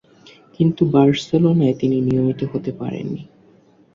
[0.55, 3.21] কিন্তু বার্সেলোনায় তিনি নিয়মিত হতে পারেন নি।